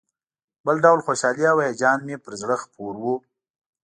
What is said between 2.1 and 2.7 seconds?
پر زړه